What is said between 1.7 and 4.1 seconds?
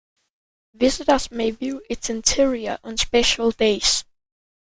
its interior on special days.